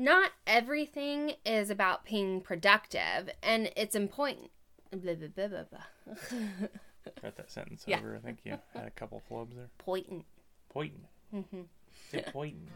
Not 0.00 0.30
everything 0.46 1.32
is 1.44 1.70
about 1.70 2.04
being 2.04 2.40
productive, 2.40 3.30
and 3.42 3.70
it's 3.76 3.96
important. 3.96 4.50
Blah, 4.92 5.14
blah, 5.14 5.26
blah, 5.34 5.48
blah, 5.48 5.64
blah. 5.64 6.16
Got 7.22 7.36
that 7.36 7.50
sentence 7.50 7.82
Yeah. 7.86 7.98
over. 7.98 8.14
I 8.14 8.20
think 8.20 8.38
you 8.44 8.52
had 8.74 8.86
a 8.86 8.90
couple 8.90 9.20
flubs 9.28 9.54
there. 9.56 9.68
Important. 9.80 10.24
Pointing. 10.68 11.02
Mm-hmm. 11.34 11.60
Say 12.12 12.24
pointing. 12.32 12.68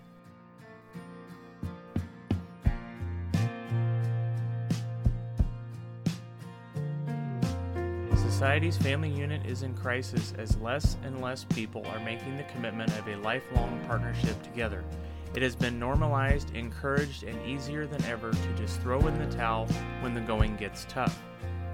Society's 8.17 8.77
family 8.77 9.11
unit 9.11 9.45
is 9.47 9.63
in 9.63 9.75
crisis 9.75 10.33
as 10.39 10.57
less 10.59 10.97
and 11.05 11.21
less 11.21 11.45
people 11.45 11.85
are 11.89 12.01
making 12.01 12.37
the 12.37 12.43
commitment 12.45 12.91
of 12.99 13.07
a 13.07 13.17
lifelong 13.17 13.81
partnership 13.87 14.41
together. 14.43 14.85
It 15.35 15.41
has 15.41 15.57
been 15.57 15.79
normalized, 15.79 16.55
encouraged, 16.55 17.23
and 17.23 17.41
easier 17.49 17.87
than 17.87 18.05
ever 18.05 18.33
to 18.33 18.55
just 18.55 18.83
throw 18.83 19.07
in 19.07 19.19
the 19.19 19.35
towel 19.35 19.67
when 20.01 20.13
the 20.13 20.21
going 20.21 20.57
gets 20.57 20.85
tough. 20.91 21.23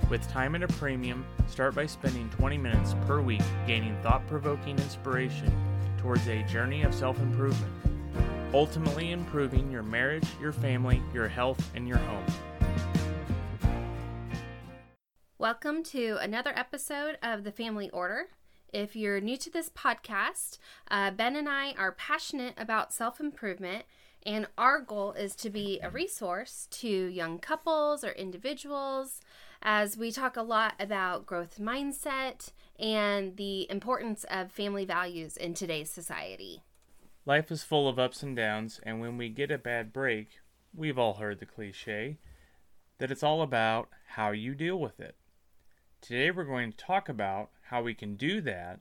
With 0.09 0.27
time 0.29 0.55
at 0.55 0.63
a 0.63 0.69
premium, 0.69 1.27
start 1.49 1.75
by 1.75 1.87
spending 1.87 2.31
20 2.31 2.57
minutes 2.57 2.95
per 3.05 3.21
week 3.21 3.43
gaining 3.67 4.01
thought 4.01 4.25
provoking 4.29 4.79
inspiration 4.79 5.53
towards 5.99 6.29
a 6.29 6.45
journey 6.45 6.83
of 6.83 6.95
self 6.95 7.19
improvement, 7.19 7.73
ultimately 8.55 9.11
improving 9.11 9.73
your 9.73 9.83
marriage, 9.83 10.29
your 10.41 10.53
family, 10.53 11.03
your 11.13 11.27
health, 11.27 11.61
and 11.75 11.89
your 11.89 11.99
home. 11.99 12.27
Welcome 15.37 15.83
to 15.85 16.17
another 16.21 16.53
episode 16.55 17.19
of 17.25 17.43
The 17.43 17.53
Family 17.53 17.91
Order. 17.91 18.29
If 18.73 18.95
you're 18.95 19.21
new 19.21 19.39
to 19.39 19.51
this 19.51 19.71
podcast, 19.71 20.59
uh, 20.91 21.11
Ben 21.11 21.37
and 21.37 21.49
I 21.49 21.73
are 21.79 21.93
passionate 21.93 22.55
about 22.59 22.93
self 22.93 23.19
improvement, 23.19 23.87
and 24.25 24.47
our 24.59 24.81
goal 24.81 25.13
is 25.13 25.35
to 25.37 25.49
be 25.49 25.81
a 25.83 25.89
resource 25.89 26.69
to 26.73 26.89
young 26.89 27.39
couples 27.39 28.05
or 28.05 28.11
individuals 28.13 29.21
as 29.63 29.97
we 29.97 30.13
talk 30.13 30.37
a 30.37 30.43
lot 30.43 30.75
about 30.79 31.25
growth 31.25 31.59
mindset 31.59 32.53
and 32.79 33.37
the 33.37 33.69
importance 33.71 34.25
of 34.31 34.53
family 34.53 34.85
values 34.85 35.37
in 35.37 35.55
today's 35.55 35.91
society. 35.91 36.63
Life 37.25 37.51
is 37.51 37.63
full 37.63 37.89
of 37.89 37.99
ups 37.99 38.23
and 38.23 38.37
downs, 38.37 38.81
and 38.83 39.01
when 39.01 39.17
we 39.17 39.31
get 39.31 39.51
a 39.51 39.59
bad 39.59 39.93
break, 39.95 40.41
we've 40.75 40.99
all 40.99 41.15
heard 41.15 41.41
the 41.41 41.47
cliche 41.47 42.19
that 42.99 43.11
it's 43.11 43.23
all 43.23 43.41
about 43.41 43.89
how 44.09 44.31
you 44.31 44.55
deal 44.55 44.79
with 44.79 45.01
it. 45.01 45.15
Today, 46.01 46.31
we're 46.31 46.45
going 46.45 46.71
to 46.71 46.77
talk 46.77 47.09
about 47.09 47.51
how 47.71 47.83
we 47.83 47.93
can 47.93 48.17
do 48.17 48.41
that 48.43 48.81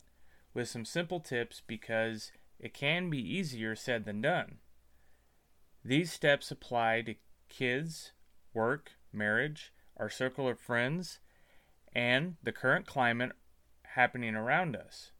with 0.54 0.70
some 0.70 0.86
simple 0.86 1.20
tips 1.20 1.62
because 1.66 2.32
it 2.60 2.74
can 2.74 3.10
be 3.10 3.20
easier 3.20 3.76
said 3.76 4.06
than 4.06 4.22
done. 4.22 4.58
These 5.84 6.12
steps 6.12 6.52
apply 6.52 7.02
to 7.02 7.16
kids, 7.50 8.12
work, 8.54 8.92
marriage, 9.12 9.74
our 9.98 10.10
circle 10.10 10.48
of 10.48 10.60
friends, 10.60 11.20
and 11.94 12.36
the 12.44 12.52
current 12.52 12.86
climate 12.86 13.32
happening 13.96 14.36
around 14.36 14.76
us. 14.76 15.12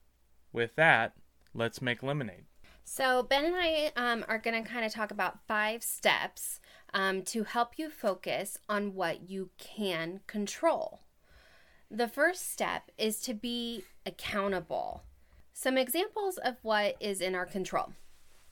With 0.54 0.76
that, 0.76 1.14
let's 1.54 1.82
make 1.82 2.04
lemonade. 2.04 2.46
So, 2.84 3.22
Ben 3.24 3.44
and 3.44 3.56
I 3.56 3.92
um, 3.98 4.24
are 4.30 4.38
going 4.38 4.64
to 4.64 4.70
kind 4.70 4.86
of 4.86 4.94
talk 4.94 5.12
about 5.12 5.46
five 5.46 5.84
steps 5.84 6.62
um, 6.94 7.24
to 7.24 7.44
help 7.44 7.78
you 7.78 7.90
focus 7.90 8.58
on 8.70 8.94
what 8.94 9.30
you 9.30 9.50
can 9.58 10.22
control. 10.26 11.02
The 11.90 12.08
first 12.08 12.52
step 12.52 12.92
is 12.98 13.22
to 13.22 13.34
be 13.34 13.84
accountable. 14.06 15.04
Some 15.54 15.78
examples 15.78 16.38
of 16.38 16.58
what 16.62 16.96
is 17.00 17.22
in 17.22 17.34
our 17.34 17.46
control 17.46 17.94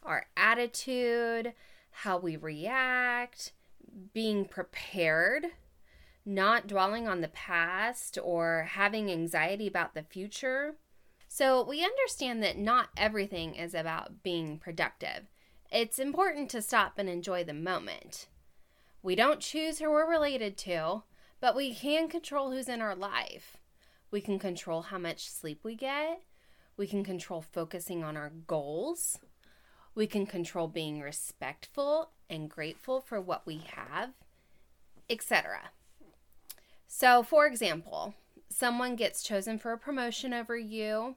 our 0.03 0.28
attitude, 0.38 1.53
how 1.89 2.16
we 2.17 2.38
react, 2.38 3.53
being 4.13 4.45
prepared, 4.45 5.47
not 6.23 6.67
dwelling 6.67 7.08
on 7.08 7.22
the 7.22 7.28
past 7.28 8.19
or 8.23 8.67
having 8.69 9.11
anxiety 9.11 9.66
about 9.66 9.95
the 9.95 10.03
future. 10.03 10.75
So, 11.28 11.63
we 11.63 11.84
understand 11.84 12.44
that 12.44 12.57
not 12.57 12.90
everything 12.95 13.56
is 13.56 13.74
about 13.74 14.22
being 14.22 14.59
productive. 14.59 15.25
It's 15.72 16.00
important 16.00 16.50
to 16.51 16.62
stop 16.62 16.94
and 16.97 17.09
enjoy 17.09 17.44
the 17.44 17.53
moment. 17.53 18.28
We 19.01 19.16
don't 19.16 19.40
choose 19.40 19.79
who 19.79 19.90
we're 19.90 20.09
related 20.09 20.56
to, 20.59 21.03
but 21.40 21.56
we 21.56 21.73
can 21.73 22.07
control 22.07 22.51
who's 22.51 22.69
in 22.69 22.81
our 22.81 22.96
life. 22.96 23.57
We 24.12 24.22
can 24.22 24.40
control 24.40 24.84
how 24.84 24.97
much 24.97 25.29
sleep 25.29 25.59
we 25.63 25.75
get. 25.75 26.22
We 26.78 26.88
can 26.88 27.03
control 27.03 27.41
focusing 27.41 28.03
on 28.03 28.18
our 28.18 28.31
goals. 28.47 29.19
We 29.94 30.07
can 30.07 30.25
control 30.25 30.68
being 30.68 31.01
respectful 31.01 32.12
and 32.29 32.50
grateful 32.50 33.01
for 33.01 33.22
what 33.22 33.45
we 33.45 33.62
have, 33.75 34.12
etc. 35.09 35.72
So, 36.88 37.24
for 37.24 37.45
example, 37.45 38.13
someone 38.50 38.95
gets 38.95 39.24
chosen 39.24 39.57
for 39.57 39.72
a 39.72 39.78
promotion 39.78 40.34
over 40.34 40.57
you. 40.57 41.16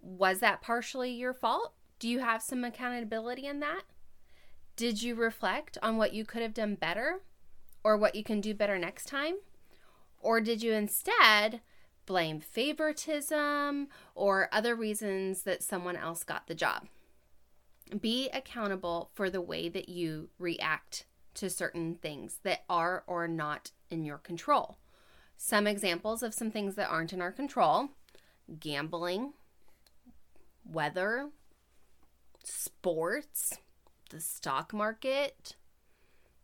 Was 0.00 0.40
that 0.40 0.62
partially 0.62 1.10
your 1.10 1.34
fault? 1.34 1.74
Do 1.98 2.08
you 2.08 2.20
have 2.20 2.42
some 2.42 2.64
accountability 2.64 3.46
in 3.46 3.60
that? 3.60 3.82
Did 4.76 5.02
you 5.02 5.16
reflect 5.16 5.76
on 5.82 5.96
what 5.96 6.14
you 6.14 6.24
could 6.24 6.42
have 6.42 6.54
done 6.54 6.76
better 6.76 7.20
or 7.82 7.96
what 7.96 8.14
you 8.14 8.22
can 8.22 8.40
do 8.40 8.54
better 8.54 8.78
next 8.78 9.06
time? 9.06 9.34
Or 10.20 10.40
did 10.40 10.62
you 10.62 10.72
instead 10.72 11.60
blame 12.06 12.40
favoritism 12.40 13.88
or 14.14 14.48
other 14.52 14.74
reasons 14.74 15.42
that 15.42 15.62
someone 15.62 15.96
else 15.96 16.24
got 16.24 16.46
the 16.46 16.54
job? 16.54 16.86
Be 18.00 18.28
accountable 18.30 19.10
for 19.14 19.30
the 19.30 19.40
way 19.40 19.68
that 19.68 19.88
you 19.88 20.30
react 20.38 21.06
to 21.34 21.48
certain 21.48 21.94
things 21.94 22.40
that 22.42 22.64
are 22.68 23.04
or 23.06 23.28
not 23.28 23.70
in 23.90 24.04
your 24.04 24.18
control. 24.18 24.78
Some 25.36 25.66
examples 25.66 26.22
of 26.22 26.34
some 26.34 26.50
things 26.50 26.74
that 26.74 26.90
aren't 26.90 27.12
in 27.12 27.22
our 27.22 27.32
control 27.32 27.90
gambling, 28.60 29.34
weather, 30.64 31.28
sports, 32.42 33.58
the 34.10 34.20
stock 34.20 34.72
market, 34.72 35.56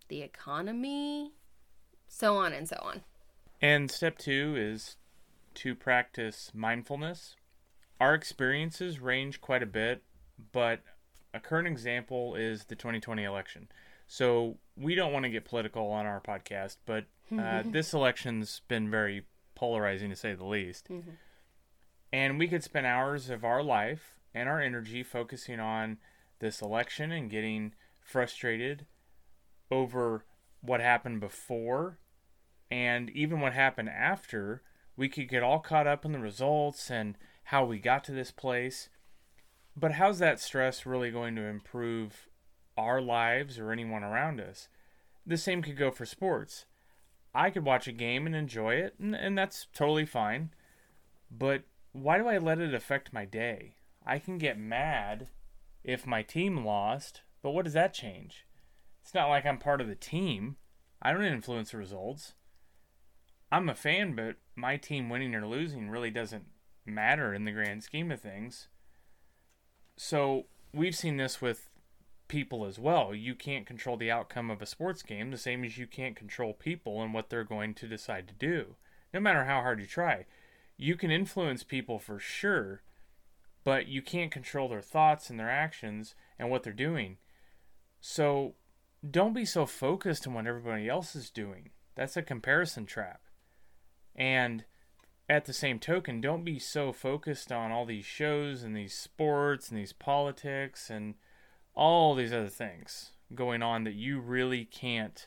the 0.08 0.20
economy, 0.20 1.32
so 2.06 2.36
on 2.36 2.52
and 2.52 2.68
so 2.68 2.76
on. 2.82 3.02
And 3.64 3.90
step 3.90 4.18
two 4.18 4.54
is 4.58 4.98
to 5.54 5.74
practice 5.74 6.50
mindfulness. 6.52 7.36
Our 7.98 8.12
experiences 8.12 9.00
range 9.00 9.40
quite 9.40 9.62
a 9.62 9.66
bit, 9.66 10.02
but 10.52 10.80
a 11.32 11.40
current 11.40 11.66
example 11.66 12.34
is 12.34 12.64
the 12.64 12.76
2020 12.76 13.24
election. 13.24 13.68
So 14.06 14.58
we 14.76 14.94
don't 14.94 15.14
want 15.14 15.22
to 15.22 15.30
get 15.30 15.46
political 15.46 15.86
on 15.86 16.04
our 16.04 16.20
podcast, 16.20 16.76
but 16.84 17.06
uh, 17.38 17.62
this 17.66 17.94
election's 17.94 18.60
been 18.68 18.90
very 18.90 19.24
polarizing 19.54 20.10
to 20.10 20.16
say 20.16 20.34
the 20.34 20.44
least. 20.44 20.90
And 22.12 22.38
we 22.38 22.48
could 22.48 22.64
spend 22.64 22.84
hours 22.84 23.30
of 23.30 23.46
our 23.46 23.62
life 23.62 24.18
and 24.34 24.46
our 24.46 24.60
energy 24.60 25.02
focusing 25.02 25.58
on 25.58 25.96
this 26.38 26.60
election 26.60 27.10
and 27.10 27.30
getting 27.30 27.72
frustrated 27.98 28.84
over 29.70 30.26
what 30.60 30.82
happened 30.82 31.20
before 31.20 31.98
and 32.70 33.10
even 33.10 33.40
what 33.40 33.52
happened 33.52 33.88
after, 33.88 34.62
we 34.96 35.08
could 35.08 35.28
get 35.28 35.42
all 35.42 35.58
caught 35.58 35.86
up 35.86 36.04
in 36.04 36.12
the 36.12 36.18
results 36.18 36.90
and 36.90 37.16
how 37.44 37.64
we 37.64 37.78
got 37.78 38.04
to 38.04 38.12
this 38.12 38.30
place. 38.30 38.88
But 39.76 39.92
how's 39.92 40.18
that 40.20 40.40
stress 40.40 40.86
really 40.86 41.10
going 41.10 41.34
to 41.36 41.42
improve 41.42 42.28
our 42.76 43.00
lives 43.00 43.58
or 43.58 43.72
anyone 43.72 44.04
around 44.04 44.40
us? 44.40 44.68
The 45.26 45.36
same 45.36 45.62
could 45.62 45.76
go 45.76 45.90
for 45.90 46.06
sports. 46.06 46.66
I 47.34 47.50
could 47.50 47.64
watch 47.64 47.88
a 47.88 47.92
game 47.92 48.26
and 48.26 48.36
enjoy 48.36 48.74
it, 48.74 48.94
and, 49.00 49.14
and 49.14 49.36
that's 49.36 49.66
totally 49.74 50.06
fine. 50.06 50.50
But 51.30 51.62
why 51.92 52.18
do 52.18 52.28
I 52.28 52.38
let 52.38 52.60
it 52.60 52.74
affect 52.74 53.12
my 53.12 53.24
day? 53.24 53.74
I 54.06 54.18
can 54.18 54.38
get 54.38 54.58
mad 54.58 55.28
if 55.82 56.06
my 56.06 56.22
team 56.22 56.64
lost, 56.64 57.22
but 57.42 57.50
what 57.50 57.64
does 57.64 57.74
that 57.74 57.94
change? 57.94 58.46
It's 59.02 59.14
not 59.14 59.28
like 59.28 59.44
I'm 59.44 59.58
part 59.58 59.80
of 59.80 59.88
the 59.88 59.94
team. 59.94 60.56
I 61.02 61.12
don't 61.12 61.24
influence 61.24 61.72
the 61.72 61.78
results. 61.78 62.34
I'm 63.54 63.68
a 63.68 63.74
fan, 63.76 64.16
but 64.16 64.34
my 64.56 64.76
team 64.76 65.08
winning 65.08 65.32
or 65.32 65.46
losing 65.46 65.88
really 65.88 66.10
doesn't 66.10 66.46
matter 66.84 67.32
in 67.32 67.44
the 67.44 67.52
grand 67.52 67.84
scheme 67.84 68.10
of 68.10 68.20
things. 68.20 68.66
So 69.96 70.46
we've 70.72 70.96
seen 70.96 71.18
this 71.18 71.40
with 71.40 71.70
people 72.26 72.64
as 72.64 72.80
well. 72.80 73.14
You 73.14 73.36
can't 73.36 73.64
control 73.64 73.96
the 73.96 74.10
outcome 74.10 74.50
of 74.50 74.60
a 74.60 74.66
sports 74.66 75.04
game 75.04 75.30
the 75.30 75.38
same 75.38 75.62
as 75.62 75.78
you 75.78 75.86
can't 75.86 76.16
control 76.16 76.52
people 76.52 77.00
and 77.00 77.14
what 77.14 77.30
they're 77.30 77.44
going 77.44 77.74
to 77.74 77.86
decide 77.86 78.26
to 78.26 78.34
do, 78.34 78.74
no 79.12 79.20
matter 79.20 79.44
how 79.44 79.60
hard 79.60 79.78
you 79.78 79.86
try. 79.86 80.26
You 80.76 80.96
can 80.96 81.12
influence 81.12 81.62
people 81.62 82.00
for 82.00 82.18
sure, 82.18 82.82
but 83.62 83.86
you 83.86 84.02
can't 84.02 84.32
control 84.32 84.68
their 84.68 84.82
thoughts 84.82 85.30
and 85.30 85.38
their 85.38 85.48
actions 85.48 86.16
and 86.40 86.50
what 86.50 86.64
they're 86.64 86.72
doing. 86.72 87.18
So 88.00 88.56
don't 89.08 89.32
be 89.32 89.44
so 89.44 89.64
focused 89.64 90.26
on 90.26 90.34
what 90.34 90.48
everybody 90.48 90.88
else 90.88 91.14
is 91.14 91.30
doing. 91.30 91.70
That's 91.94 92.16
a 92.16 92.22
comparison 92.22 92.84
trap. 92.84 93.20
And 94.14 94.64
at 95.28 95.46
the 95.46 95.52
same 95.52 95.78
token, 95.78 96.20
don't 96.20 96.44
be 96.44 96.58
so 96.58 96.92
focused 96.92 97.50
on 97.50 97.70
all 97.70 97.86
these 97.86 98.04
shows 98.04 98.62
and 98.62 98.76
these 98.76 98.94
sports 98.94 99.70
and 99.70 99.78
these 99.78 99.92
politics 99.92 100.90
and 100.90 101.14
all 101.74 102.14
these 102.14 102.32
other 102.32 102.48
things. 102.48 103.10
going 103.34 103.62
on 103.62 103.84
that 103.84 103.94
you 103.94 104.20
really 104.20 104.64
can't 104.64 105.26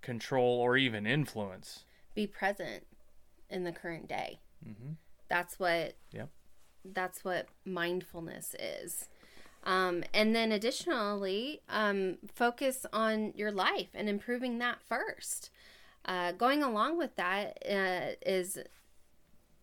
control 0.00 0.60
or 0.60 0.76
even 0.76 1.06
influence. 1.06 1.84
Be 2.14 2.26
present 2.26 2.86
in 3.50 3.64
the 3.64 3.72
current 3.72 4.06
day. 4.06 4.38
Mm-hmm. 4.64 4.92
That's 5.28 5.58
what. 5.58 5.96
Yep. 6.12 6.28
That's 6.84 7.24
what 7.24 7.48
mindfulness 7.64 8.54
is. 8.60 9.08
Um, 9.64 10.04
and 10.14 10.36
then 10.36 10.52
additionally, 10.52 11.62
um, 11.68 12.18
focus 12.32 12.86
on 12.92 13.32
your 13.34 13.50
life 13.50 13.88
and 13.94 14.08
improving 14.08 14.58
that 14.58 14.78
first. 14.88 15.50
Uh, 16.06 16.32
going 16.32 16.62
along 16.62 16.96
with 16.96 17.16
that 17.16 17.58
uh, 17.68 18.14
is 18.24 18.58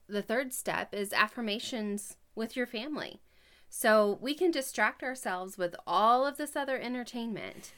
the 0.07 0.21
third 0.21 0.53
step 0.53 0.93
is 0.93 1.13
affirmations 1.13 2.17
with 2.35 2.55
your 2.55 2.67
family. 2.67 3.21
So 3.69 4.19
we 4.21 4.35
can 4.35 4.51
distract 4.51 5.01
ourselves 5.01 5.57
with 5.57 5.75
all 5.87 6.27
of 6.27 6.37
this 6.37 6.55
other 6.55 6.77
entertainment, 6.77 7.71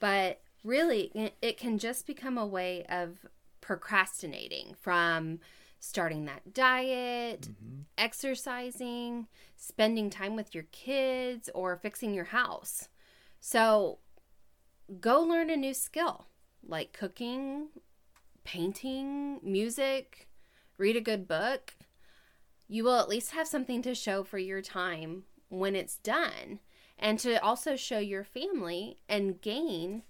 but 0.00 0.40
really 0.62 1.32
it 1.40 1.56
can 1.56 1.78
just 1.78 2.06
become 2.06 2.36
a 2.36 2.46
way 2.46 2.84
of 2.90 3.26
procrastinating 3.60 4.74
from 4.78 5.38
starting 5.80 6.24
that 6.24 6.52
diet, 6.52 7.42
mm-hmm. 7.42 7.82
exercising, 7.96 9.28
spending 9.56 10.10
time 10.10 10.34
with 10.34 10.54
your 10.54 10.64
kids, 10.72 11.48
or 11.54 11.76
fixing 11.76 12.12
your 12.12 12.24
house. 12.24 12.88
So 13.40 13.98
go 15.00 15.22
learn 15.22 15.50
a 15.50 15.56
new 15.56 15.74
skill 15.74 16.26
like 16.66 16.92
cooking, 16.92 17.68
painting, 18.48 19.38
music, 19.42 20.26
read 20.78 20.96
a 20.96 21.02
good 21.02 21.28
book. 21.28 21.74
You 22.66 22.82
will 22.82 22.98
at 22.98 23.08
least 23.08 23.32
have 23.32 23.46
something 23.46 23.82
to 23.82 23.94
show 23.94 24.24
for 24.24 24.38
your 24.38 24.62
time 24.62 25.24
when 25.50 25.76
it's 25.76 25.98
done 25.98 26.60
and 26.98 27.18
to 27.18 27.36
also 27.44 27.76
show 27.76 27.98
your 27.98 28.24
family 28.24 28.96
and 29.06 29.38
gain 29.42 30.02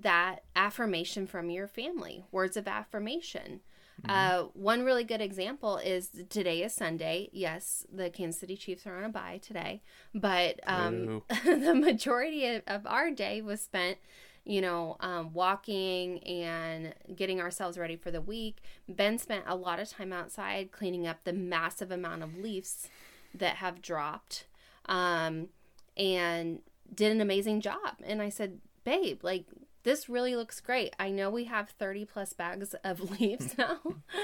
that 0.00 0.40
affirmation 0.56 1.28
from 1.28 1.48
your 1.48 1.68
family 1.68 2.24
words 2.32 2.56
of 2.56 2.66
affirmation 2.66 3.60
mm-hmm. 4.02 4.10
uh, 4.10 4.48
one 4.54 4.82
really 4.82 5.04
good 5.04 5.20
example 5.20 5.76
is 5.76 6.10
today 6.28 6.62
is 6.62 6.72
sunday 6.72 7.28
yes 7.32 7.86
the 7.92 8.10
kansas 8.10 8.40
city 8.40 8.56
chiefs 8.56 8.86
are 8.86 8.96
on 8.96 9.04
a 9.04 9.08
bye 9.08 9.38
today 9.40 9.82
but 10.12 10.58
um, 10.66 11.22
the 11.44 11.74
majority 11.74 12.46
of, 12.46 12.62
of, 12.66 12.86
our 12.86 13.10
day 13.10 13.40
was 13.40 13.60
spent 13.60 13.98
you 14.44 14.60
know 14.60 14.96
um, 15.00 15.32
walking 15.32 16.18
and 16.24 16.94
getting 17.16 17.40
ourselves 17.40 17.78
ready 17.78 17.96
for 17.96 18.10
the 18.10 18.20
week 18.20 18.58
ben 18.88 19.18
spent 19.18 19.44
a 19.46 19.56
lot 19.56 19.80
of 19.80 19.88
time 19.88 20.12
outside 20.12 20.70
cleaning 20.70 21.06
up 21.06 21.24
the 21.24 21.32
massive 21.32 21.90
amount 21.90 22.22
of 22.22 22.36
leaves 22.36 22.88
that 23.34 23.56
have 23.56 23.82
dropped 23.82 24.46
um, 24.86 25.48
and 25.96 26.60
did 26.92 27.12
an 27.12 27.20
amazing 27.20 27.60
job. 27.60 27.96
And 28.04 28.22
I 28.22 28.28
said, 28.28 28.58
babe, 28.84 29.20
like, 29.22 29.46
this 29.82 30.08
really 30.08 30.34
looks 30.34 30.60
great. 30.60 30.94
I 30.98 31.10
know 31.10 31.28
we 31.28 31.44
have 31.44 31.68
30 31.70 32.06
plus 32.06 32.32
bags 32.32 32.74
of 32.84 33.10
leaves 33.20 33.58
now, 33.58 33.80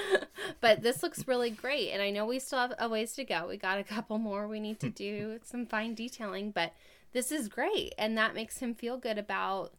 but 0.61 0.81
this 0.81 1.03
looks 1.03 1.27
really 1.27 1.51
great. 1.51 1.91
And 1.91 2.01
I 2.01 2.09
know 2.09 2.25
we 2.25 2.39
still 2.39 2.59
have 2.59 2.73
a 2.79 2.89
ways 2.89 3.13
to 3.13 3.23
go. 3.23 3.47
We 3.47 3.57
got 3.57 3.77
a 3.77 3.83
couple 3.83 4.17
more 4.17 4.47
we 4.47 4.59
need 4.59 4.79
to 4.79 4.89
do, 4.89 5.39
some 5.43 5.65
fine 5.65 5.93
detailing, 5.93 6.51
but 6.51 6.73
this 7.13 7.31
is 7.31 7.47
great. 7.47 7.93
And 7.97 8.17
that 8.17 8.33
makes 8.33 8.57
him 8.57 8.73
feel 8.73 8.97
good 8.97 9.17
about 9.17 9.73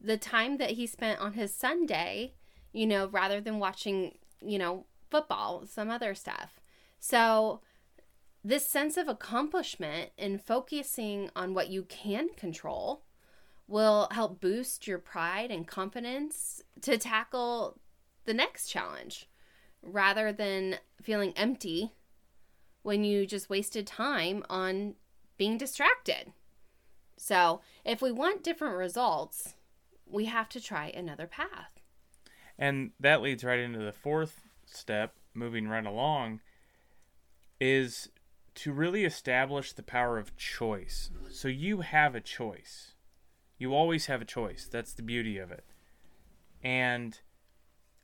the 0.00 0.16
time 0.16 0.56
that 0.56 0.72
he 0.72 0.86
spent 0.86 1.20
on 1.20 1.34
his 1.34 1.54
Sunday, 1.54 2.34
you 2.72 2.86
know, 2.86 3.08
rather 3.08 3.40
than 3.40 3.58
watching, 3.58 4.16
you 4.40 4.58
know, 4.58 4.86
football, 5.10 5.66
some 5.66 5.90
other 5.90 6.14
stuff. 6.14 6.60
So 6.98 7.60
this 8.42 8.66
sense 8.66 8.96
of 8.96 9.08
accomplishment 9.08 10.10
and 10.16 10.42
focusing 10.42 11.30
on 11.36 11.52
what 11.52 11.68
you 11.68 11.82
can 11.84 12.28
control 12.36 13.02
will 13.68 14.08
help 14.12 14.40
boost 14.40 14.86
your 14.86 14.98
pride 14.98 15.50
and 15.50 15.66
confidence 15.66 16.62
to 16.82 16.96
tackle 16.96 17.78
the 18.24 18.34
next 18.34 18.68
challenge 18.68 19.28
rather 19.82 20.32
than 20.32 20.76
feeling 21.00 21.32
empty 21.36 21.92
when 22.82 23.04
you 23.04 23.26
just 23.26 23.50
wasted 23.50 23.86
time 23.86 24.44
on 24.48 24.94
being 25.36 25.58
distracted. 25.58 26.32
So, 27.16 27.60
if 27.84 28.00
we 28.00 28.10
want 28.10 28.42
different 28.42 28.76
results, 28.76 29.54
we 30.10 30.26
have 30.26 30.48
to 30.50 30.60
try 30.60 30.88
another 30.88 31.26
path. 31.26 31.80
And 32.58 32.90
that 33.00 33.22
leads 33.22 33.44
right 33.44 33.58
into 33.58 33.78
the 33.78 33.92
fourth 33.92 34.48
step, 34.66 35.14
moving 35.34 35.68
right 35.68 35.86
along, 35.86 36.40
is 37.60 38.10
to 38.56 38.72
really 38.72 39.04
establish 39.04 39.72
the 39.72 39.82
power 39.82 40.18
of 40.18 40.36
choice. 40.36 41.10
So 41.30 41.48
you 41.48 41.80
have 41.80 42.14
a 42.14 42.20
choice. 42.20 42.92
You 43.58 43.74
always 43.74 44.06
have 44.06 44.22
a 44.22 44.26
choice. 44.26 44.68
That's 44.70 44.92
the 44.92 45.02
beauty 45.02 45.38
of 45.38 45.50
it. 45.50 45.64
And 46.62 47.18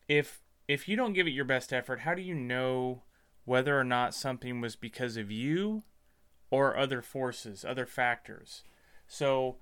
if 0.09 0.43
if 0.69 0.89
you 0.89 0.97
don't 0.97 1.13
give 1.13 1.27
it 1.27 1.31
your 1.31 1.45
best 1.45 1.73
effort, 1.73 2.01
how 2.01 2.15
do 2.15 2.23
you 2.23 2.35
know 2.35 3.03
whether 3.45 3.79
or 3.79 3.85
not 3.85 4.15
something 4.15 4.61
was 4.61 4.75
because 4.75 5.17
of 5.17 5.31
you 5.31 5.85
or 6.51 6.77
other 6.77 7.03
forces, 7.03 7.65
other 7.65 7.87
factors? 7.87 8.65
So 9.07 9.57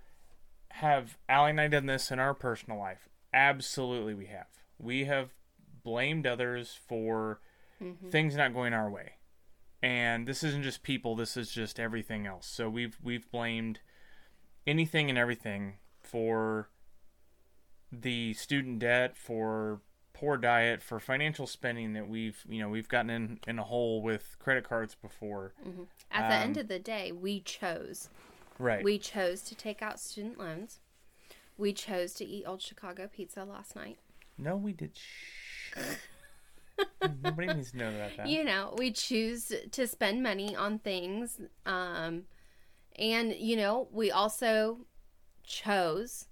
have 0.81 1.17
Allie 1.29 1.51
and 1.51 1.61
I 1.61 1.69
done 1.69 1.87
this 1.87 2.11
in 2.11 2.19
our 2.19 2.35
personal 2.35 2.79
life? 2.79 3.09
Absolutely 3.33 4.15
we 4.15 4.27
have. 4.27 4.47
We 4.79 5.05
have 5.05 5.31
blamed 5.83 6.27
others 6.27 6.79
for 6.87 7.41
mm-hmm. 7.83 8.09
things 8.09 8.37
not 8.37 8.55
going 8.55 8.73
our 8.73 8.91
way 8.91 9.13
and 9.85 10.27
this 10.27 10.43
isn't 10.43 10.63
just 10.63 10.83
people 10.83 11.15
this 11.15 11.37
is 11.37 11.51
just 11.51 11.79
everything 11.79 12.27
else 12.27 12.47
so 12.47 12.71
we've 12.71 12.97
we've 13.03 13.31
blamed 13.31 13.81
anything 14.67 15.11
and 15.11 15.19
everything 15.19 15.75
for 16.03 16.71
the 17.93 18.33
student 18.33 18.79
debt 18.79 19.15
for 19.15 19.83
poor 20.15 20.39
diet 20.39 20.83
for 20.83 20.99
financial 20.99 21.47
spending 21.47 21.93
that 21.93 22.09
we've 22.09 22.45
you 22.49 22.61
know 22.61 22.69
we've 22.69 22.89
gotten 22.89 23.11
in 23.11 23.39
in 23.47 23.59
a 23.59 23.65
hole 23.65 24.01
with 24.01 24.37
credit 24.39 24.67
cards 24.67 24.95
before 24.95 25.53
mm-hmm. 25.69 25.83
at 26.11 26.25
um, 26.25 26.31
the 26.31 26.37
end 26.37 26.57
um, 26.57 26.63
of 26.63 26.69
the 26.69 26.79
day 26.79 27.13
we 27.13 27.41
chose 27.41 28.09
right 28.59 28.85
we 28.85 28.99
chose 28.99 29.43
to 29.43 29.55
take 29.55 29.83
out 29.83 29.99
student 30.01 30.39
loans 30.39 30.81
we 31.57 31.73
chose 31.73 32.13
to 32.15 32.25
eat 32.25 32.45
old 32.47 32.63
chicago 32.63 33.09
pizza 33.13 33.45
last 33.45 33.77
night 33.77 33.99
no 34.39 34.57
we 34.57 34.73
did 34.73 34.93
Nobody 37.23 37.53
needs 37.55 37.71
to 37.73 37.77
know 37.77 37.89
about 37.89 38.17
that. 38.17 38.29
You 38.29 38.45
know, 38.45 38.75
we 38.77 38.91
choose 38.91 39.53
to 39.71 39.87
spend 39.87 40.23
money 40.23 40.57
on 40.57 40.79
things. 40.79 41.41
Um, 41.67 42.25
and, 42.97 43.35
you 43.35 43.57
know, 43.57 43.89
we 43.93 44.11
also 44.11 44.79
chose 45.45 46.27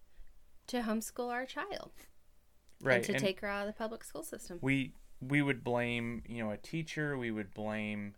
to 0.69 0.81
homeschool 0.83 1.31
our 1.31 1.47
child. 1.47 1.93
Right. 2.83 2.97
And 2.97 3.05
to 3.05 3.13
and 3.13 3.23
take 3.23 3.41
her 3.41 3.49
out 3.49 3.67
of 3.67 3.67
the 3.73 3.79
public 3.79 4.03
school 4.05 4.23
system. 4.23 4.59
We 4.61 4.95
we 5.21 5.41
would 5.41 5.63
blame, 5.63 6.23
you 6.27 6.43
know, 6.43 6.51
a 6.51 6.57
teacher, 6.57 7.17
we 7.17 7.31
would 7.31 7.55
blame 7.55 8.15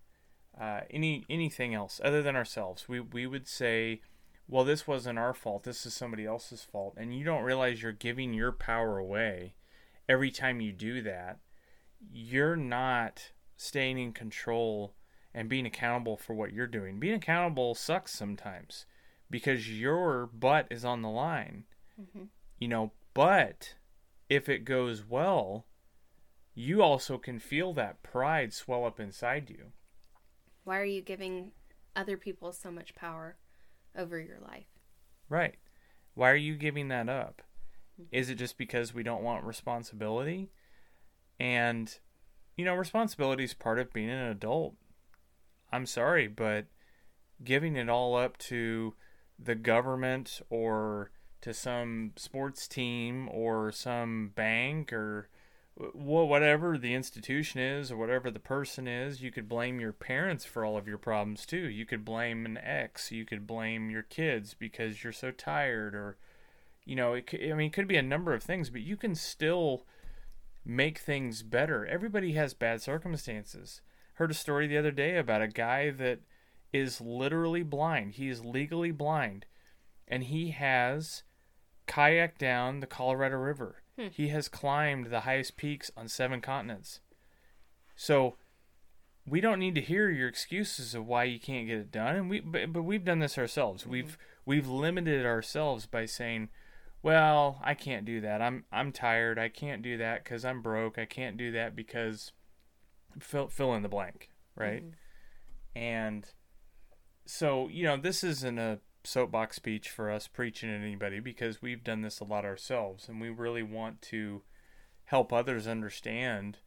uh, 0.61 0.80
any 0.90 1.25
anything 1.28 1.75
else 1.75 2.00
other 2.02 2.23
than 2.23 2.37
ourselves. 2.37 2.88
We 2.88 3.00
we 3.00 3.26
would 3.26 3.49
say, 3.49 4.00
well, 4.49 4.64
this 4.64 4.87
wasn't 4.87 5.18
our 5.18 5.34
fault. 5.34 5.64
This 5.64 5.87
is 5.87 5.94
somebody 5.94 6.25
else's 6.25 6.62
fault. 6.62 6.94
And 6.96 7.16
you 7.16 7.25
don't 7.25 7.42
realize 7.42 7.82
you're 7.82 7.92
giving 7.92 8.32
your 8.34 8.52
power 8.52 8.99
away 8.99 9.54
every 10.08 10.30
time 10.30 10.61
you 10.61 10.73
do 10.73 11.02
that 11.02 11.38
you're 12.12 12.56
not 12.56 13.32
staying 13.56 13.99
in 13.99 14.12
control 14.12 14.94
and 15.32 15.49
being 15.49 15.66
accountable 15.66 16.16
for 16.16 16.34
what 16.34 16.52
you're 16.52 16.66
doing. 16.66 17.00
Being 17.00 17.14
accountable 17.14 17.75
sucks 17.75 18.12
sometimes 18.12 18.87
because 19.30 19.70
your 19.70 20.26
butt 20.26 20.66
is 20.70 20.84
on 20.84 21.02
the 21.02 21.08
line. 21.08 21.64
Mm-hmm. 22.00 22.25
You 22.58 22.68
know, 22.68 22.92
but 23.14 23.75
if 24.28 24.49
it 24.49 24.64
goes 24.64 25.04
well, 25.08 25.66
you 26.54 26.82
also 26.82 27.18
can 27.18 27.38
feel 27.38 27.73
that 27.75 28.02
pride 28.02 28.52
swell 28.52 28.84
up 28.84 29.00
inside 29.00 29.50
you. 29.50 29.73
Why 30.64 30.78
are 30.78 30.85
you 30.85 31.02
giving 31.02 31.52
other 31.94 32.16
people 32.16 32.52
so 32.52 32.71
much 32.71 32.94
power 32.94 33.37
over 33.97 34.18
your 34.18 34.40
life? 34.40 34.66
Right. 35.28 35.56
Why 36.14 36.30
are 36.30 36.37
you 36.37 36.56
giving 36.56 36.88
that 36.88 37.09
up? 37.09 37.42
Mm-hmm. 38.00 38.14
Is 38.14 38.30
it 38.30 38.37
just 38.37 38.59
because 38.59 38.94
we 38.94 39.02
don't 39.02 39.23
want 39.23 39.44
responsibility? 39.44 40.50
And, 41.38 41.97
you 42.56 42.64
know, 42.64 42.75
responsibility 42.75 43.44
is 43.44 43.54
part 43.54 43.78
of 43.78 43.92
being 43.92 44.11
an 44.11 44.28
adult. 44.28 44.75
I'm 45.73 45.87
sorry, 45.87 46.28
but 46.28 46.66
giving 47.42 47.76
it 47.76 47.88
all 47.88 48.16
up 48.16 48.38
to 48.38 48.94
the 49.38 49.54
government 49.54 50.40
or 50.50 51.11
to 51.40 51.52
some 51.52 52.12
sports 52.16 52.66
team 52.68 53.28
or 53.30 53.71
some 53.73 54.33
bank 54.35 54.92
or 54.92 55.28
whatever 55.76 56.78
the 56.78 56.95
institution 56.95 57.61
is 57.61 57.90
or 57.90 57.97
whatever 57.97 58.31
the 58.31 58.38
person 58.38 58.87
is, 58.87 59.23
you 59.23 59.33
could 59.33 59.49
blame 59.49 59.81
your 59.81 59.93
parents 59.93 60.45
for 60.45 60.64
all 60.64 60.76
of 60.76 60.87
your 60.87 60.99
problems 60.99 61.45
too. 61.45 61.69
You 61.69 61.85
could 61.85 62.04
blame 62.04 62.47
an 62.47 62.59
ex, 62.59 63.11
you 63.11 63.25
could 63.25 63.47
blame 63.47 63.90
your 63.90 64.02
kids 64.02 64.54
because 64.54 65.02
you're 65.02 65.12
so 65.12 65.31
tired 65.31 65.95
or 65.95 66.16
you 66.85 66.95
know, 66.95 67.14
it 67.14 67.28
I 67.33 67.54
mean 67.54 67.69
it 67.69 67.73
could 67.73 67.88
be 67.88 67.97
a 67.97 68.02
number 68.02 68.35
of 68.35 68.43
things, 68.43 68.71
but 68.71 68.83
you 68.83 68.97
can 68.97 69.14
still 69.14 69.85
make 70.64 70.99
things 70.99 71.43
better. 71.43 71.87
Everybody 71.87 72.33
has 72.33 72.54
bad 72.54 72.81
circumstances. 72.81 73.81
Heard 74.14 74.31
a 74.31 74.35
story 74.35 74.66
the 74.66 74.78
other 74.78 74.93
day 74.93 75.16
about 75.16 75.43
a 75.43 75.49
guy 75.49 75.90
that 75.90 76.21
is 76.73 77.00
literally 77.00 77.62
blind. 77.62 78.14
He 78.14 78.28
is 78.28 78.45
legally 78.45 78.90
blind. 78.90 79.47
And 80.07 80.25
he 80.25 80.50
has 80.50 81.23
kayaked 81.88 82.38
down 82.38 82.81
the 82.81 82.87
Colorado 82.87 83.37
River. 83.37 83.83
Hmm. 83.98 84.08
He 84.12 84.28
has 84.28 84.48
climbed 84.48 85.06
the 85.06 85.20
highest 85.20 85.56
peaks 85.56 85.90
on 85.96 86.08
seven 86.08 86.40
continents. 86.40 87.00
So 87.96 88.36
we 89.26 89.40
don't 89.40 89.58
need 89.58 89.74
to 89.76 89.80
hear 89.80 90.10
your 90.10 90.28
excuses 90.28 90.94
of 90.94 91.06
why 91.06 91.24
you 91.24 91.38
can't 91.38 91.66
get 91.66 91.78
it 91.78 91.92
done 91.92 92.16
and 92.16 92.30
we 92.30 92.40
but, 92.40 92.72
but 92.72 92.82
we've 92.82 93.04
done 93.04 93.20
this 93.20 93.38
ourselves. 93.38 93.86
We've 93.86 94.18
we've 94.44 94.68
limited 94.68 95.24
ourselves 95.24 95.86
by 95.86 96.04
saying, 96.06 96.50
"Well, 97.02 97.60
I 97.62 97.74
can't 97.74 98.04
do 98.04 98.20
that. 98.20 98.42
I'm 98.42 98.64
I'm 98.72 98.92
tired. 98.92 99.38
I 99.38 99.48
can't 99.48 99.82
do 99.82 99.96
that 99.98 100.24
cuz 100.24 100.44
I'm 100.44 100.60
broke. 100.60 100.98
I 100.98 101.06
can't 101.06 101.36
do 101.36 101.52
that 101.52 101.74
because 101.74 102.32
fill 103.18 103.48
fill 103.48 103.74
in 103.74 103.82
the 103.82 103.88
blank, 103.88 104.28
right?" 104.56 104.82
And 105.76 106.28
so, 107.26 107.68
you 107.68 107.84
know, 107.84 107.96
this 107.96 108.22
isn't 108.22 108.58
a 108.58 108.80
soapbox 109.04 109.56
speech 109.56 109.88
for 109.90 110.11
us 110.11 110.26
preaching 110.26 110.70
at 110.70 110.80
anybody 110.80 111.20
because 111.20 111.61
we've 111.61 111.84
done 111.84 112.00
this 112.00 112.20
a 112.20 112.25
lot 112.25 112.44
ourselves 112.44 113.08
and 113.08 113.20
we 113.20 113.28
really 113.28 113.62
want 113.62 114.00
to 114.00 114.42
help 115.04 115.32
others 115.32 115.66
understand 115.66 116.58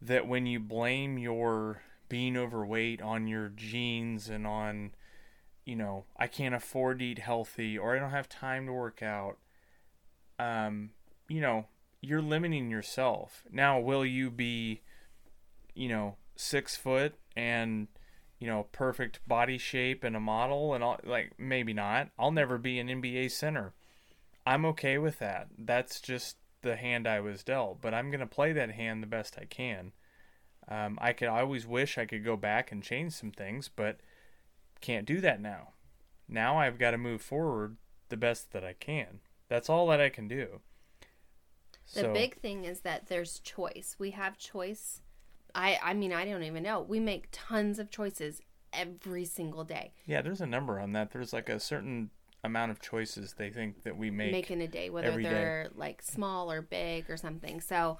that 0.00 0.26
when 0.26 0.46
you 0.46 0.58
blame 0.58 1.18
your 1.18 1.82
being 2.08 2.36
overweight 2.36 3.02
on 3.02 3.26
your 3.26 3.50
genes 3.50 4.28
and 4.28 4.46
on 4.46 4.92
you 5.66 5.76
know 5.76 6.04
I 6.16 6.26
can't 6.26 6.54
afford 6.54 7.00
to 7.00 7.04
eat 7.04 7.18
healthy 7.18 7.76
or 7.76 7.94
I 7.94 7.98
don't 7.98 8.10
have 8.10 8.28
time 8.28 8.66
to 8.66 8.72
work 8.72 9.02
out 9.02 9.36
um 10.38 10.90
you 11.28 11.40
know 11.40 11.66
you're 12.00 12.22
limiting 12.22 12.70
yourself. 12.70 13.42
Now 13.50 13.78
will 13.78 14.06
you 14.06 14.30
be 14.30 14.82
you 15.74 15.88
know 15.88 16.16
6 16.36 16.76
foot 16.76 17.14
and 17.36 17.88
you 18.38 18.46
know 18.46 18.66
perfect 18.72 19.20
body 19.26 19.58
shape 19.58 20.04
and 20.04 20.14
a 20.16 20.20
model 20.20 20.74
and 20.74 20.82
all 20.84 20.98
like 21.04 21.32
maybe 21.38 21.72
not 21.72 22.10
I'll 22.18 22.30
never 22.30 22.58
be 22.58 22.78
an 22.78 22.88
NBA 22.88 23.30
center 23.30 23.74
I'm 24.46 24.64
okay 24.66 24.98
with 24.98 25.18
that 25.18 25.48
that's 25.58 26.00
just 26.00 26.36
the 26.62 26.76
hand 26.76 27.06
I 27.06 27.20
was 27.20 27.44
dealt, 27.44 27.80
but 27.80 27.94
I'm 27.94 28.10
going 28.10 28.20
to 28.20 28.26
play 28.26 28.52
that 28.52 28.72
hand 28.72 29.02
the 29.02 29.06
best 29.06 29.36
I 29.40 29.44
can. 29.44 29.92
Um, 30.68 30.98
I 31.00 31.12
could 31.12 31.28
I 31.28 31.40
always 31.40 31.66
wish 31.66 31.96
I 31.96 32.04
could 32.04 32.24
go 32.24 32.36
back 32.36 32.72
and 32.72 32.82
change 32.82 33.12
some 33.12 33.30
things, 33.30 33.68
but 33.74 34.00
can't 34.80 35.06
do 35.06 35.20
that 35.20 35.40
now. 35.40 35.68
Now 36.28 36.58
I've 36.58 36.78
got 36.78 36.90
to 36.90 36.98
move 36.98 37.22
forward 37.22 37.76
the 38.08 38.16
best 38.16 38.52
that 38.52 38.64
I 38.64 38.74
can. 38.74 39.20
That's 39.48 39.70
all 39.70 39.86
that 39.88 40.00
I 40.00 40.08
can 40.08 40.28
do. 40.28 40.60
The 41.94 42.00
So- 42.00 42.12
big 42.12 42.36
thing 42.40 42.64
is 42.64 42.80
that 42.80 43.06
there's 43.06 43.38
choice. 43.40 43.96
We 43.98 44.10
have 44.10 44.36
choice. 44.36 45.00
I 45.58 45.78
I 45.82 45.94
mean 45.94 46.12
I 46.12 46.24
don't 46.24 46.42
even 46.44 46.62
know. 46.62 46.80
We 46.80 47.00
make 47.00 47.28
tons 47.32 47.78
of 47.78 47.90
choices 47.90 48.40
every 48.72 49.24
single 49.24 49.64
day. 49.64 49.92
yeah, 50.06 50.22
there's 50.22 50.40
a 50.40 50.46
number 50.46 50.78
on 50.78 50.92
that. 50.92 51.10
There's 51.10 51.32
like 51.32 51.48
a 51.48 51.58
certain 51.58 52.10
amount 52.44 52.70
of 52.70 52.80
choices 52.80 53.34
they 53.36 53.50
think 53.50 53.82
that 53.82 53.96
we 53.96 54.10
make. 54.10 54.30
Make 54.32 54.50
in 54.50 54.60
a 54.60 54.68
day, 54.68 54.90
whether 54.90 55.08
every 55.08 55.24
day. 55.24 55.30
they're 55.30 55.68
like 55.74 56.00
small 56.02 56.52
or 56.52 56.62
big 56.62 57.10
or 57.10 57.16
something. 57.16 57.60
So 57.60 57.98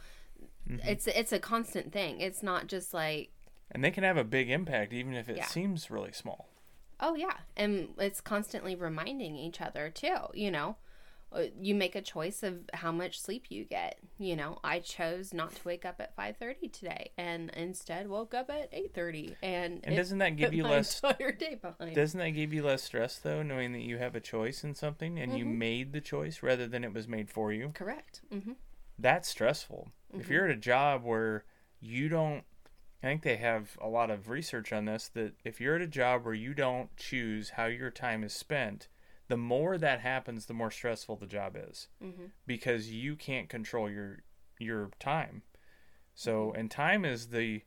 Mm-hmm. 0.71 0.87
it's 0.89 1.07
it's 1.09 1.33
a 1.33 1.39
constant 1.41 1.93
thing. 1.93 2.21
It's 2.21 2.43
not 2.43 2.67
just 2.69 2.95
like 2.95 3.31
and 3.73 3.83
they 3.83 3.91
can 3.91 4.05
have 4.05 4.17
a 4.19 4.23
big 4.25 4.49
impact 4.51 4.93
even 4.93 5.15
if 5.15 5.29
it 5.29 5.37
Yeah. 5.39 5.47
seems 5.47 5.91
really 5.91 6.13
small. 6.13 6.49
oh 7.01 7.15
yeah, 7.15 7.39
and 7.57 7.89
it's 7.99 8.21
constantly 8.21 8.75
reminding 8.77 9.35
each 9.37 9.61
other 9.61 9.89
too. 9.91 10.17
You 10.35 10.51
know, 10.53 10.77
you 11.61 11.75
make 11.75 11.95
a 11.95 12.01
choice 12.03 12.43
of 12.43 12.61
how 12.75 12.91
much 12.91 13.21
sleep 13.21 13.47
you 13.51 13.65
get. 13.65 13.99
You 14.19 14.35
know, 14.37 14.59
I 14.65 14.79
chose 14.81 15.33
not 15.35 15.55
to 15.57 15.61
wake 15.65 15.85
up 15.85 15.97
at 16.01 16.17
five 16.17 16.37
thirty 16.37 16.69
today, 16.69 17.11
and 17.19 17.51
instead 17.51 18.09
woke 18.09 18.35
up 18.35 18.51
at 18.51 18.69
eight 18.73 18.95
thirty. 18.95 19.37
And 19.43 19.81
And 19.85 19.95
doesn't 19.97 20.19
that 20.19 20.37
give 20.37 20.55
you 20.55 20.65
less 20.65 21.01
entire 21.05 21.33
day 21.33 21.55
behind? 21.57 21.95
Doesn't 21.95 22.19
that 22.19 22.31
give 22.31 22.53
you 22.53 22.63
less 22.65 22.83
stress 22.83 23.19
though, 23.19 23.43
knowing 23.43 23.73
that 23.73 23.83
you 23.83 23.99
have 23.99 24.15
a 24.15 24.21
choice 24.21 24.65
in 24.65 24.75
something 24.75 25.19
and 25.19 25.37
you 25.37 25.45
Mm-hmm. 25.45 25.59
made 25.59 25.93
the 25.93 26.01
choice 26.01 26.43
rather 26.43 26.67
than 26.67 26.83
it 26.85 26.93
was 26.95 27.07
made 27.07 27.31
for 27.31 27.53
you? 27.53 27.71
Correct. 27.75 28.23
hmm 28.33 28.53
That's 28.99 29.29
stressful. 29.29 29.89
Mm-hmm. 30.11 30.21
If 30.21 30.29
you're 30.31 30.47
at 30.47 30.51
a 30.51 30.57
job 30.57 31.05
where 31.05 31.45
you 31.81 32.09
don't 32.09 32.45
I 33.03 33.07
think 33.07 33.23
they 33.23 33.37
have 33.37 33.77
a 33.81 33.87
lot 33.87 34.11
of 34.11 34.29
research 34.29 34.73
on 34.73 34.87
this 34.87 35.09
that 35.11 35.35
if 35.45 35.61
you're 35.61 35.77
at 35.77 35.83
a 35.83 35.87
job 35.87 36.25
where 36.25 36.35
you 36.35 36.53
don't 36.55 36.97
choose 36.97 37.51
how 37.51 37.67
your 37.67 37.91
time 37.93 38.25
is 38.25 38.33
spent, 38.33 38.89
the 39.29 39.37
more 39.37 39.79
that 39.79 40.01
happens, 40.01 40.47
the 40.47 40.55
more 40.55 40.71
stressful 40.71 41.17
the 41.17 41.27
job 41.27 41.57
is 41.57 41.89
hmm 42.01 42.27
because 42.47 42.91
you 42.91 43.17
can't 43.17 43.49
control 43.49 43.91
your 43.91 44.19
your 44.59 44.91
time. 44.99 45.43
So, 46.15 46.51
Mm-hmm. 46.51 46.61
and 46.61 46.71
time 46.71 47.05
is 47.05 47.29
the 47.29 47.63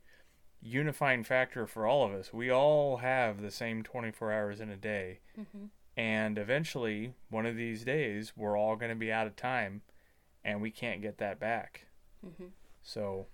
unifying 0.62 1.24
factor 1.24 1.66
for 1.68 1.88
all 1.88 2.06
of 2.06 2.14
us. 2.14 2.34
We 2.34 2.52
all 2.52 2.98
have 2.98 3.42
the 3.42 3.52
same 3.52 3.84
24 3.84 4.32
hours 4.32 4.60
in 4.62 4.70
a 4.70 4.78
day. 4.78 5.20
hmm 5.36 5.66
And 5.98 6.38
eventually, 6.38 7.14
one 7.30 7.46
of 7.46 7.56
these 7.56 7.84
days, 7.84 8.34
we're 8.36 8.58
all 8.58 8.76
going 8.76 8.90
to 8.92 8.96
be 8.96 9.12
out 9.12 9.28
of 9.28 9.36
time 9.36 9.82
and 10.44 10.62
we 10.62 10.72
can't 10.72 11.02
get 11.02 11.18
that 11.20 11.40
back. 11.40 11.88
hmm 12.24 12.48
So, 12.84 13.28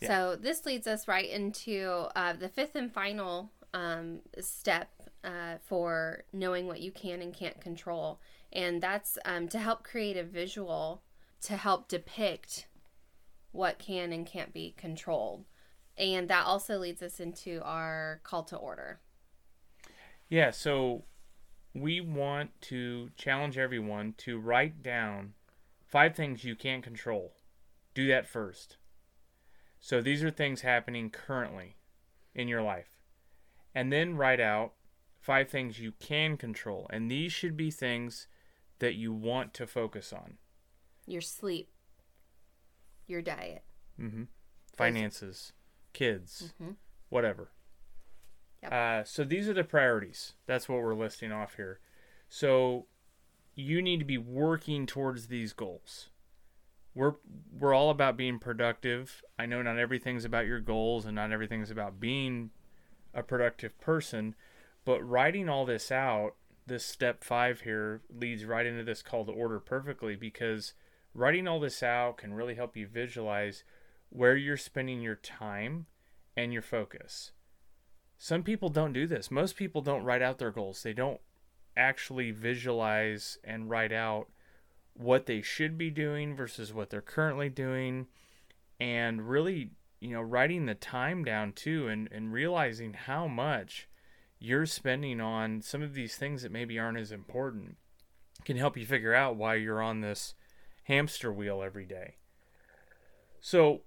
Yeah. 0.00 0.08
So 0.08 0.36
this 0.36 0.66
leads 0.66 0.86
us 0.86 1.08
right 1.08 1.28
into 1.28 2.08
uh, 2.14 2.32
the 2.34 2.48
fifth 2.48 2.74
and 2.74 2.92
final 2.92 3.50
um, 3.72 4.20
step 4.40 4.90
uh, 5.26 5.58
for 5.62 6.24
knowing 6.32 6.66
what 6.66 6.80
you 6.80 6.92
can 6.92 7.20
and 7.20 7.34
can't 7.34 7.60
control, 7.60 8.20
and 8.52 8.80
that's 8.80 9.18
um, 9.26 9.48
to 9.48 9.58
help 9.58 9.82
create 9.82 10.16
a 10.16 10.22
visual 10.24 11.02
to 11.42 11.56
help 11.56 11.88
depict 11.88 12.68
what 13.52 13.78
can 13.78 14.12
and 14.12 14.26
can't 14.26 14.52
be 14.52 14.74
controlled. 14.76 15.44
And 15.98 16.28
that 16.28 16.46
also 16.46 16.78
leads 16.78 17.02
us 17.02 17.20
into 17.20 17.60
our 17.62 18.20
call 18.22 18.44
to 18.44 18.56
order. 18.56 19.00
yeah, 20.28 20.50
so 20.50 21.04
we 21.74 22.00
want 22.00 22.50
to 22.62 23.10
challenge 23.16 23.58
everyone 23.58 24.14
to 24.18 24.38
write 24.38 24.82
down 24.82 25.34
five 25.86 26.14
things 26.14 26.44
you 26.44 26.56
can't 26.56 26.82
control. 26.82 27.34
Do 27.94 28.06
that 28.08 28.26
first. 28.26 28.76
So 29.80 30.00
these 30.00 30.24
are 30.24 30.30
things 30.30 30.62
happening 30.62 31.10
currently 31.10 31.76
in 32.34 32.48
your 32.48 32.62
life. 32.62 32.98
And 33.74 33.92
then 33.92 34.16
write 34.16 34.40
out 34.40 34.72
five 35.26 35.48
things 35.50 35.80
you 35.80 35.90
can 35.98 36.36
control. 36.36 36.86
And 36.90 37.10
these 37.10 37.32
should 37.32 37.56
be 37.56 37.72
things 37.72 38.28
that 38.78 38.94
you 38.94 39.12
want 39.12 39.52
to 39.54 39.66
focus 39.66 40.12
on. 40.12 40.38
Your 41.04 41.20
sleep, 41.20 41.68
your 43.08 43.22
diet. 43.22 43.64
hmm 43.96 44.24
Finances, 44.76 45.52
kids, 45.94 46.52
Mhm. 46.60 46.76
whatever. 47.08 47.50
Yep. 48.62 48.72
Uh, 48.72 49.04
so 49.04 49.24
these 49.24 49.48
are 49.48 49.54
the 49.54 49.64
priorities. 49.64 50.34
That's 50.46 50.68
what 50.68 50.80
we're 50.82 50.94
listing 50.94 51.32
off 51.32 51.56
here. 51.56 51.80
So 52.28 52.86
you 53.54 53.80
need 53.82 53.98
to 54.00 54.04
be 54.04 54.18
working 54.18 54.86
towards 54.86 55.26
these 55.28 55.52
goals. 55.54 56.10
We're 56.94 57.14
we're 57.58 57.74
all 57.74 57.90
about 57.90 58.16
being 58.16 58.38
productive. 58.38 59.22
I 59.38 59.46
know 59.46 59.62
not 59.62 59.78
everything's 59.78 60.24
about 60.26 60.46
your 60.46 60.60
goals 60.60 61.04
and 61.06 61.14
not 61.14 61.32
everything's 61.32 61.70
about 61.70 61.98
being 61.98 62.50
a 63.14 63.22
productive 63.22 63.78
person, 63.80 64.34
but 64.86 65.06
writing 65.06 65.48
all 65.48 65.66
this 65.66 65.90
out, 65.90 66.36
this 66.64 66.84
step 66.84 67.24
5 67.24 67.62
here 67.62 68.02
leads 68.08 68.44
right 68.44 68.64
into 68.64 68.84
this 68.84 69.02
call 69.02 69.24
to 69.26 69.32
order 69.32 69.58
perfectly 69.58 70.14
because 70.14 70.74
writing 71.12 71.48
all 71.48 71.58
this 71.58 71.82
out 71.82 72.18
can 72.18 72.32
really 72.32 72.54
help 72.54 72.76
you 72.76 72.86
visualize 72.86 73.64
where 74.10 74.36
you're 74.36 74.56
spending 74.56 75.02
your 75.02 75.16
time 75.16 75.86
and 76.36 76.52
your 76.52 76.62
focus. 76.62 77.32
Some 78.16 78.44
people 78.44 78.68
don't 78.68 78.92
do 78.92 79.08
this. 79.08 79.28
Most 79.28 79.56
people 79.56 79.82
don't 79.82 80.04
write 80.04 80.22
out 80.22 80.38
their 80.38 80.52
goals. 80.52 80.84
They 80.84 80.92
don't 80.92 81.20
actually 81.76 82.30
visualize 82.30 83.38
and 83.42 83.68
write 83.68 83.92
out 83.92 84.28
what 84.94 85.26
they 85.26 85.42
should 85.42 85.76
be 85.76 85.90
doing 85.90 86.36
versus 86.36 86.72
what 86.72 86.90
they're 86.90 87.02
currently 87.02 87.48
doing 87.48 88.06
and 88.78 89.28
really, 89.28 89.70
you 89.98 90.10
know, 90.10 90.22
writing 90.22 90.66
the 90.66 90.76
time 90.76 91.24
down 91.24 91.52
too 91.52 91.88
and, 91.88 92.08
and 92.12 92.32
realizing 92.32 92.94
how 92.94 93.26
much 93.26 93.88
you're 94.38 94.66
spending 94.66 95.20
on 95.20 95.62
some 95.62 95.82
of 95.82 95.94
these 95.94 96.16
things 96.16 96.42
that 96.42 96.52
maybe 96.52 96.78
aren't 96.78 96.98
as 96.98 97.12
important 97.12 97.76
can 98.44 98.56
help 98.56 98.76
you 98.76 98.86
figure 98.86 99.14
out 99.14 99.36
why 99.36 99.54
you're 99.54 99.82
on 99.82 100.00
this 100.00 100.34
hamster 100.84 101.32
wheel 101.32 101.62
every 101.62 101.86
day. 101.86 102.16
So, 103.40 103.82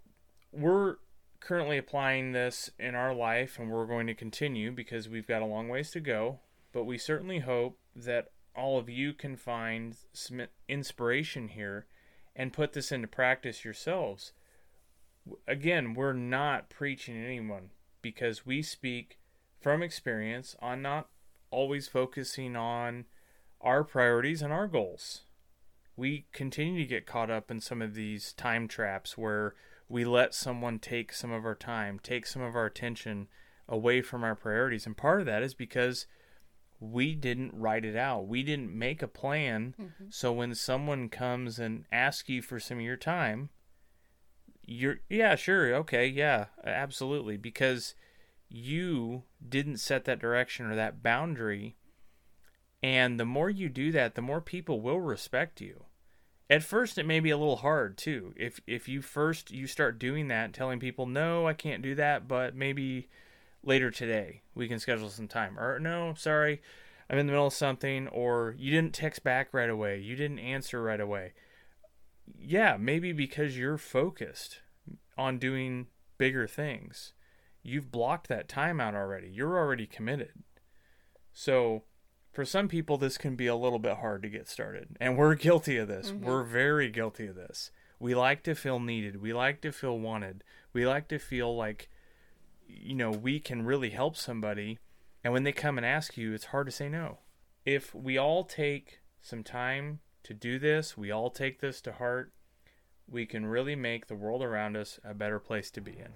we're 0.52 0.96
currently 1.40 1.78
applying 1.78 2.32
this 2.32 2.70
in 2.80 2.96
our 2.96 3.14
life 3.14 3.60
and 3.60 3.70
we're 3.70 3.86
going 3.86 4.08
to 4.08 4.14
continue 4.14 4.72
because 4.72 5.08
we've 5.08 5.28
got 5.28 5.42
a 5.42 5.46
long 5.46 5.70
ways 5.70 5.92
to 5.92 6.00
go, 6.00 6.40
but 6.74 6.84
we 6.84 6.98
certainly 6.98 7.40
hope 7.40 7.78
that 7.96 8.32
all 8.56 8.78
of 8.78 8.90
you 8.90 9.14
can 9.14 9.36
find 9.36 9.96
some 10.12 10.42
inspiration 10.68 11.50
here 11.50 11.86
and 12.36 12.54
put 12.54 12.74
this 12.74 12.92
into 12.92 13.08
practice 13.08 13.64
yourselves. 13.64 14.34
Again, 15.48 15.94
we're 15.94 16.14
not 16.14 16.70
preaching 16.70 17.16
anyone 17.16 17.70
because 18.02 18.46
we 18.46 18.62
speak 18.62 19.19
from 19.60 19.84
experience 19.84 20.56
on 20.62 20.82
not 20.82 21.08
always 21.52 21.88
focusing 21.88 22.56
on 22.56 23.06
our 23.62 23.84
priorities 23.84 24.42
and 24.42 24.54
our 24.54 24.68
goals. 24.68 25.22
We 25.96 26.28
continue 26.32 26.80
to 26.80 26.88
get 26.88 27.06
caught 27.06 27.30
up 27.30 27.52
in 27.52 27.60
some 27.60 27.82
of 27.82 27.94
these 27.94 28.32
time 28.34 28.68
traps 28.68 29.18
where 29.18 29.56
we 29.90 30.06
let 30.06 30.34
someone 30.34 30.80
take 30.80 31.12
some 31.12 31.32
of 31.32 31.46
our 31.46 31.56
time, 31.56 32.00
take 32.02 32.26
some 32.26 32.42
of 32.42 32.56
our 32.56 32.68
attention 32.68 33.28
away 33.68 34.02
from 34.02 34.24
our 34.24 34.36
priorities. 34.36 34.86
And 34.86 34.96
part 34.96 35.20
of 35.20 35.26
that 35.26 35.44
is 35.44 35.54
because 35.54 36.06
we 36.80 37.16
didn't 37.16 37.54
write 37.54 37.84
it 37.84 37.98
out. 37.98 38.28
We 38.28 38.44
didn't 38.44 38.72
make 38.74 39.02
a 39.02 39.08
plan. 39.08 39.76
Mm-hmm. 39.80 40.06
So 40.10 40.32
when 40.32 40.56
someone 40.56 41.10
comes 41.10 41.60
and 41.60 41.86
asks 41.92 42.30
you 42.30 42.42
for 42.42 42.60
some 42.60 42.78
of 42.78 42.84
your 42.84 42.96
time, 42.96 43.50
you're 44.66 45.00
yeah, 45.10 45.36
sure, 45.36 45.74
okay, 45.76 46.08
yeah, 46.08 46.46
absolutely 46.64 47.38
because 47.38 47.96
you 48.50 49.24
didn't 49.48 49.78
set 49.78 50.06
that 50.06 50.20
direction 50.20 50.66
or 50.66 50.76
that 50.76 51.04
boundary. 51.04 51.76
And 52.82 53.20
the 53.20 53.26
more 53.26 53.50
you 53.50 53.70
do 53.70 53.92
that, 53.92 54.16
the 54.16 54.22
more 54.22 54.42
people 54.42 54.82
will 54.82 55.00
respect 55.00 55.62
you. 55.62 55.86
At 56.50 56.64
first 56.64 56.98
it 56.98 57.06
may 57.06 57.20
be 57.20 57.30
a 57.30 57.38
little 57.38 57.58
hard 57.58 57.98
too. 57.98 58.34
If 58.36 58.60
if 58.66 58.88
you 58.88 59.02
first 59.02 59.52
you 59.52 59.68
start 59.68 60.00
doing 60.00 60.30
that, 60.30 60.54
telling 60.54 60.80
people, 60.80 61.06
"No, 61.06 61.46
I 61.46 61.54
can't 61.54 61.84
do 61.84 61.94
that, 61.96 62.28
but 62.28 62.56
maybe 62.56 63.08
later 63.62 63.92
today 63.92 64.42
we 64.56 64.68
can 64.68 64.80
schedule 64.80 65.10
some 65.10 65.28
time." 65.28 65.60
Or, 65.60 65.80
"No, 65.80 66.16
sorry, 66.16 66.62
I'm 67.08 67.20
in 67.20 67.28
the 67.28 67.34
middle 67.34 67.48
of 67.48 67.54
something," 67.54 68.08
or 68.08 68.56
"You 68.58 68.72
didn't 68.72 68.96
text 68.96 69.24
back 69.24 69.54
right 69.54 69.70
away. 69.70 70.00
You 70.00 70.16
didn't 70.16 70.40
answer 70.40 70.82
right 70.82 71.00
away." 71.00 71.34
Yeah, 72.36 72.78
maybe 72.78 73.12
because 73.12 73.58
you're 73.58 73.78
focused 73.78 74.62
on 75.18 75.38
doing 75.38 75.88
bigger 76.18 76.48
things 76.48 77.14
you've 77.70 77.92
blocked 77.92 78.28
that 78.28 78.50
time 78.50 78.82
out 78.82 78.96
already. 78.96 79.30
You're 79.30 79.58
already 79.58 79.86
committed. 79.88 80.44
So, 81.34 81.84
for 82.32 82.46
some 82.46 82.68
people, 82.68 82.98
this 82.98 83.18
can 83.18 83.36
be 83.36 83.48
a 83.48 83.56
little 83.56 83.80
bit 83.80 83.98
hard 83.98 84.22
to 84.24 84.30
get 84.30 84.48
started. 84.48 84.98
And 85.00 85.18
we're 85.18 85.36
guilty 85.36 85.78
of 85.78 85.88
this. 85.88 86.12
Mhm. 86.12 86.22
We're 86.22 86.44
very 86.44 86.90
guilty 86.90 87.28
of 87.28 87.36
this. 87.36 87.72
We 88.00 88.16
like 88.16 88.44
to 88.44 88.56
feel 88.56 88.80
needed. 88.80 89.22
We 89.22 89.34
like 89.34 89.62
to 89.62 89.72
feel 89.72 90.00
wanted. 90.00 90.44
We 90.74 90.86
like 90.86 91.08
to 91.10 91.20
feel 91.20 91.56
like, 91.56 91.90
you 92.66 92.96
know, 92.96 93.12
we 93.12 93.40
can 93.40 93.64
really 93.64 93.90
help 93.90 94.16
somebody. 94.16 94.80
And 95.24 95.34
when 95.34 95.44
they 95.44 95.52
come 95.52 95.78
and 95.78 95.86
ask 95.86 96.18
you, 96.18 96.34
it's 96.34 96.46
hard 96.46 96.68
to 96.68 96.72
say 96.72 96.88
no. 96.88 97.20
If 97.66 97.94
we 97.94 98.18
all 98.18 98.44
take 98.46 99.02
some 99.22 99.44
time 99.44 100.00
to 100.24 100.34
do 100.34 100.60
this, 100.60 100.98
we 100.98 101.12
all 101.12 101.30
take 101.30 101.60
this 101.60 101.82
to 101.82 101.94
heart, 101.94 102.32
we 103.08 103.26
can 103.26 103.46
really 103.46 103.76
make 103.76 104.08
the 104.08 104.16
world 104.16 104.44
around 104.44 104.78
us 104.78 105.00
a 105.04 105.14
better 105.14 105.40
place 105.40 105.72
to 105.72 105.82
be 105.82 105.98
in. 105.98 106.14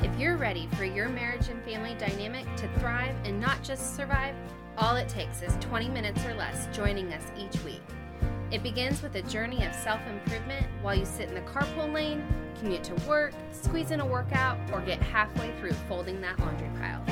If 0.00 0.18
you're 0.18 0.36
ready 0.36 0.68
for 0.76 0.84
your 0.84 1.08
marriage 1.08 1.48
and 1.48 1.62
family 1.64 1.94
dynamic 1.98 2.44
to 2.56 2.68
thrive 2.78 3.16
and 3.24 3.40
not 3.40 3.62
just 3.62 3.96
survive, 3.96 4.34
all 4.76 4.96
it 4.96 5.08
takes 5.08 5.42
is 5.42 5.56
20 5.60 5.88
minutes 5.88 6.24
or 6.26 6.34
less 6.34 6.74
joining 6.76 7.12
us 7.12 7.24
each 7.36 7.62
week. 7.64 7.82
It 8.50 8.62
begins 8.62 9.02
with 9.02 9.14
a 9.16 9.22
journey 9.22 9.64
of 9.64 9.74
self 9.74 10.00
improvement 10.06 10.66
while 10.82 10.94
you 10.94 11.04
sit 11.04 11.28
in 11.28 11.34
the 11.34 11.40
carpool 11.40 11.92
lane, 11.92 12.24
commute 12.60 12.84
to 12.84 12.94
work, 13.08 13.32
squeeze 13.50 13.90
in 13.90 14.00
a 14.00 14.06
workout, 14.06 14.58
or 14.72 14.80
get 14.82 15.02
halfway 15.02 15.58
through 15.58 15.72
folding 15.88 16.20
that 16.20 16.38
laundry 16.38 16.70
pile. 16.78 17.02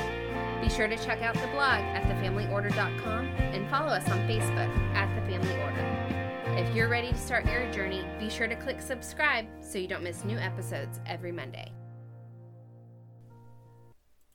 Be 0.61 0.69
sure 0.69 0.87
to 0.87 0.95
check 0.97 1.21
out 1.21 1.33
the 1.33 1.47
blog 1.47 1.81
at 1.81 2.03
thefamilyorder.com 2.03 3.25
and 3.25 3.69
follow 3.69 3.89
us 3.89 4.07
on 4.09 4.19
Facebook 4.19 4.95
at 4.95 5.13
The 5.15 5.29
Family 5.29 5.61
Order. 5.61 6.55
If 6.57 6.73
you're 6.73 6.87
ready 6.87 7.11
to 7.11 7.17
start 7.17 7.45
your 7.45 7.69
journey, 7.71 8.05
be 8.19 8.29
sure 8.29 8.47
to 8.47 8.55
click 8.55 8.79
subscribe 8.79 9.45
so 9.59 9.77
you 9.77 9.87
don't 9.87 10.03
miss 10.03 10.23
new 10.23 10.37
episodes 10.37 11.01
every 11.05 11.31
Monday. 11.31 11.71